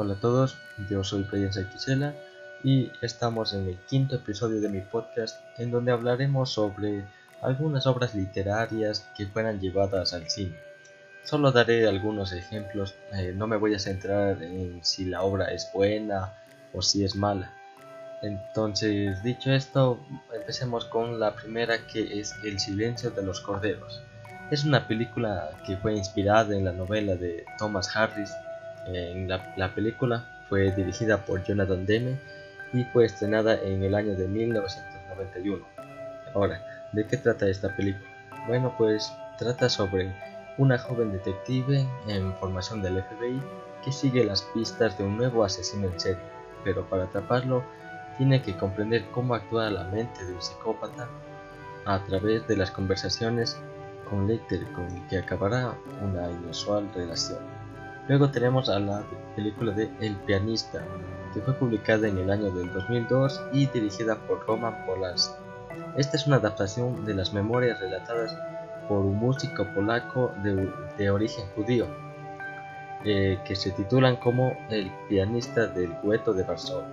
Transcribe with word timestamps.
Hola 0.00 0.14
a 0.14 0.20
todos, 0.20 0.56
yo 0.88 1.02
soy 1.02 1.24
Playensa 1.24 1.68
Quisela 1.68 2.14
y 2.62 2.92
estamos 3.02 3.52
en 3.52 3.66
el 3.66 3.76
quinto 3.78 4.14
episodio 4.14 4.60
de 4.60 4.68
mi 4.68 4.80
podcast 4.80 5.40
en 5.58 5.72
donde 5.72 5.90
hablaremos 5.90 6.52
sobre 6.52 7.04
algunas 7.42 7.84
obras 7.88 8.14
literarias 8.14 9.10
que 9.16 9.26
fueran 9.26 9.58
llevadas 9.58 10.14
al 10.14 10.30
cine. 10.30 10.54
Solo 11.24 11.50
daré 11.50 11.88
algunos 11.88 12.32
ejemplos, 12.32 12.94
eh, 13.12 13.32
no 13.34 13.48
me 13.48 13.56
voy 13.56 13.74
a 13.74 13.80
centrar 13.80 14.40
en 14.40 14.84
si 14.84 15.04
la 15.04 15.22
obra 15.22 15.46
es 15.46 15.68
buena 15.74 16.32
o 16.72 16.80
si 16.80 17.04
es 17.04 17.16
mala. 17.16 17.52
Entonces, 18.22 19.20
dicho 19.24 19.50
esto, 19.50 19.98
empecemos 20.32 20.84
con 20.84 21.18
la 21.18 21.34
primera 21.34 21.88
que 21.88 22.20
es 22.20 22.36
El 22.44 22.60
silencio 22.60 23.10
de 23.10 23.24
los 23.24 23.40
corderos. 23.40 24.00
Es 24.52 24.62
una 24.62 24.86
película 24.86 25.50
que 25.66 25.76
fue 25.76 25.96
inspirada 25.96 26.54
en 26.54 26.64
la 26.64 26.72
novela 26.72 27.16
de 27.16 27.44
Thomas 27.58 27.96
Harris 27.96 28.30
la, 28.88 29.74
película 29.74 30.24
fue 30.48 30.72
dirigida 30.72 31.24
por 31.24 31.44
Jonathan 31.44 31.86
Demme 31.86 32.18
y 32.72 32.84
fue 32.84 33.06
estrenada 33.06 33.60
en 33.60 33.82
el 33.82 33.94
año 33.94 34.14
de 34.14 34.28
1991. 34.28 35.64
Ahora, 36.34 36.62
¿de 36.92 37.06
qué 37.06 37.16
trata 37.16 37.48
esta 37.48 37.74
película? 37.74 38.06
Bueno, 38.46 38.74
pues 38.78 39.12
trata 39.38 39.68
sobre 39.68 40.12
una 40.56 40.78
joven 40.78 41.12
detective 41.12 41.86
en 42.08 42.34
formación 42.34 42.82
del 42.82 43.02
FBI 43.02 43.40
que 43.84 43.92
sigue 43.92 44.24
las 44.24 44.42
pistas 44.42 44.98
de 44.98 45.04
un 45.04 45.16
nuevo 45.16 45.44
asesino 45.44 45.86
en 45.86 46.00
serie, 46.00 46.22
pero 46.64 46.88
para 46.88 47.04
atraparlo 47.04 47.62
tiene 48.16 48.42
que 48.42 48.56
comprender 48.56 49.04
cómo 49.12 49.34
actúa 49.34 49.70
la 49.70 49.84
mente 49.84 50.24
de 50.24 50.32
un 50.32 50.42
psicópata 50.42 51.08
a 51.84 52.04
través 52.04 52.46
de 52.48 52.56
las 52.56 52.70
conversaciones 52.70 53.56
con 54.10 54.26
Lecter 54.26 54.64
con 54.72 54.88
que 55.08 55.18
acabará 55.18 55.74
una 56.02 56.30
inusual 56.30 56.88
relación. 56.94 57.57
Luego 58.08 58.30
tenemos 58.30 58.70
a 58.70 58.78
la 58.78 59.02
película 59.36 59.72
de 59.72 59.90
El 60.00 60.16
pianista, 60.16 60.82
que 61.34 61.42
fue 61.42 61.52
publicada 61.52 62.08
en 62.08 62.16
el 62.16 62.30
año 62.30 62.50
del 62.50 62.72
2002 62.72 63.38
y 63.52 63.66
dirigida 63.66 64.16
por 64.16 64.46
Roman 64.46 64.86
Polanski. 64.86 65.34
Esta 65.94 66.16
es 66.16 66.26
una 66.26 66.36
adaptación 66.36 67.04
de 67.04 67.12
las 67.12 67.34
memorias 67.34 67.78
relatadas 67.78 68.34
por 68.88 69.00
un 69.04 69.16
músico 69.16 69.66
polaco 69.74 70.32
de, 70.42 71.10
origen 71.10 71.44
judío, 71.54 71.86
eh, 73.04 73.38
que 73.44 73.54
se 73.54 73.72
titulan 73.72 74.16
como 74.16 74.56
El 74.70 74.90
pianista 75.10 75.66
del 75.66 75.94
gueto 76.02 76.32
de 76.32 76.44
Varsovia, 76.44 76.88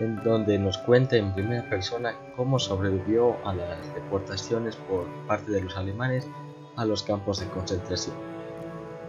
en 0.00 0.16
donde 0.24 0.58
nos 0.58 0.76
cuenta 0.78 1.14
en 1.14 1.32
primera 1.32 1.62
persona 1.70 2.14
cómo 2.36 2.58
sobrevivió 2.58 3.36
a 3.46 3.54
las 3.54 3.94
deportaciones 3.94 4.74
por 4.74 5.06
parte 5.28 5.52
de 5.52 5.62
los 5.62 5.76
alemanes 5.76 6.26
a 6.74 6.84
los 6.84 7.04
campos 7.04 7.38
de 7.38 7.46
concentración. 7.46 8.31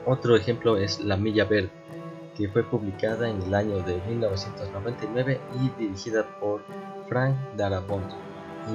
Otro 0.05 0.35
ejemplo 0.35 0.75
es 0.75 0.99
La 0.99 1.15
Milla 1.15 1.45
Verde, 1.45 1.71
que 2.35 2.49
fue 2.49 2.63
publicada 2.63 3.29
en 3.29 3.41
el 3.41 3.55
año 3.55 3.79
de 3.83 4.01
1999 4.01 5.39
y 5.61 5.81
dirigida 5.81 6.25
por 6.41 6.61
Frank 7.07 7.37
Darabont. 7.55 8.11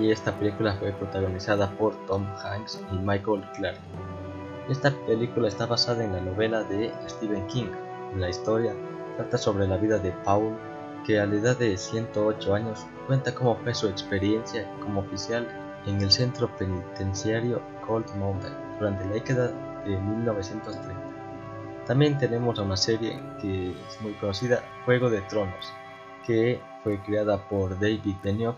Y 0.01 0.11
esta 0.11 0.39
película 0.39 0.75
fue 0.77 0.93
protagonizada 0.93 1.71
por 1.77 1.95
Tom 2.07 2.25
Hanks 2.43 2.83
y 2.93 2.97
Michael 2.97 3.45
Clark. 3.57 3.77
Esta 4.71 4.91
película 5.07 5.49
está 5.49 5.67
basada 5.67 6.03
en 6.03 6.13
la 6.13 6.21
novela 6.23 6.63
de 6.63 6.93
Stephen 7.07 7.47
King. 7.49 7.69
La 8.17 8.31
historia 8.31 8.75
trata 9.19 9.37
sobre 9.37 9.69
la 9.69 9.77
vida 9.77 9.99
de 9.99 10.13
Paul, 10.25 10.57
que 11.07 11.21
a 11.21 11.27
la 11.27 11.35
edad 11.35 11.59
de 11.59 11.77
108 11.77 12.55
años 12.55 12.87
cuenta 13.07 13.35
cómo 13.35 13.55
fue 13.57 13.75
su 13.75 13.87
experiencia 13.87 14.67
como 14.81 15.01
oficial 15.01 15.47
en 15.87 16.01
el 16.01 16.11
centro 16.11 16.49
penitenciario 16.57 17.61
Cold 17.87 18.15
Mountain 18.17 18.55
durante 18.79 19.05
la 19.05 19.13
década 19.13 19.83
de 19.85 19.99
1930. 19.99 21.18
También 21.89 22.19
tenemos 22.19 22.59
una 22.59 22.77
serie 22.77 23.19
que 23.41 23.71
es 23.71 24.03
muy 24.03 24.13
conocida, 24.21 24.63
Juego 24.85 25.09
de 25.09 25.23
Tronos, 25.23 25.73
que 26.27 26.61
fue 26.85 27.03
creada 27.03 27.49
por 27.49 27.81
David 27.81 28.17
Benioff 28.23 28.57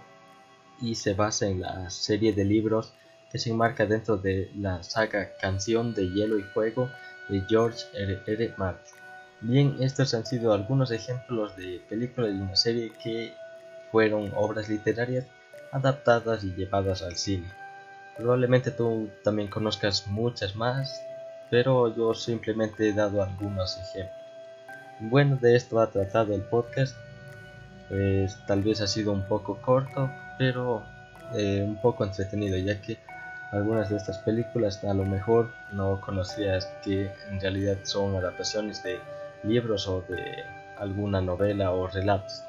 y 0.81 0.97
se 0.97 1.15
basa 1.15 1.47
en 1.47 1.61
la 1.61 1.89
serie 1.91 2.33
de 2.33 2.45
libros 2.45 2.93
que 3.31 3.39
se 3.39 3.51
enmarca 3.51 3.87
dentro 3.87 4.17
de 4.17 4.51
la 4.57 4.83
saga 4.83 5.31
Canción 5.41 5.95
de 5.95 6.11
Hielo 6.11 6.41
y 6.41 6.43
Fuego 6.43 6.91
de 7.29 7.41
George 7.49 7.85
R. 7.95 8.21
R. 8.27 8.55
Martin. 8.57 8.95
Bien, 9.43 9.77
estos 9.79 10.13
han 10.13 10.27
sido 10.27 10.53
algunos 10.53 10.91
ejemplos 10.91 11.57
de 11.57 11.81
películas 11.89 12.33
y 12.33 12.41
una 12.41 12.57
serie 12.57 12.91
que 13.01 13.33
fueron 13.93 14.33
obras 14.35 14.69
literarias 14.69 15.25
adaptadas 15.71 16.43
y 16.43 16.53
llevadas 16.55 17.03
al 17.03 17.15
cine. 17.15 17.47
Probablemente 18.17 18.73
tú 18.73 19.09
también 19.23 19.49
conozcas 19.49 20.09
muchas 20.09 20.57
más 20.57 21.01
pero 21.51 21.95
yo 21.95 22.15
simplemente 22.15 22.89
he 22.89 22.93
dado 22.93 23.23
algunos 23.23 23.77
ejemplos. 23.79 24.17
Bueno, 25.01 25.37
de 25.37 25.57
esto 25.57 25.81
ha 25.81 25.89
tratado 25.89 26.35
el 26.35 26.43
podcast. 26.43 26.97
Pues, 27.89 28.39
tal 28.47 28.63
vez 28.63 28.81
ha 28.81 28.87
sido 28.87 29.13
un 29.13 29.27
poco 29.27 29.57
corto, 29.61 30.11
pero 30.39 30.83
eh, 31.35 31.65
un 31.67 31.81
poco 31.81 32.05
entretenido, 32.05 32.57
ya 32.57 32.81
que 32.81 32.99
algunas 33.51 33.91
de 33.91 33.97
estas 33.97 34.19
películas 34.19 34.83
a 34.85 34.95
lo 34.95 35.05
mejor 35.05 35.51
no 35.73 36.01
conocías 36.01 36.67
que 36.85 37.11
en 37.31 37.41
realidad 37.41 37.79
son 37.83 38.15
adaptaciones 38.15 38.83
de 38.85 39.01
libros 39.43 39.89
o 39.89 40.03
de 40.03 40.45
alguna 40.79 41.21
novela 41.21 41.73
o 41.73 41.89
relatos. 41.89 42.45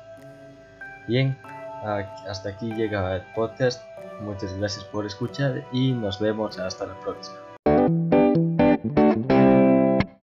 Bien, 1.08 1.38
hasta 1.84 2.50
aquí 2.50 2.72
llega 2.74 3.16
el 3.16 3.24
podcast. 3.34 3.84
Muchas 4.22 4.56
gracias 4.58 4.84
por 4.86 5.06
escuchar 5.06 5.64
y 5.72 5.92
nos 5.94 6.20
vemos 6.20 6.60
hasta 6.60 6.86
la 6.86 7.00
próxima. 7.00 7.51